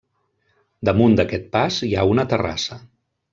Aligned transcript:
Damunt 0.89 1.17
d'aquest 1.19 1.45
pas 1.57 1.77
hi 1.89 1.91
ha 2.01 2.07
una 2.15 2.27
terrassa. 2.33 2.81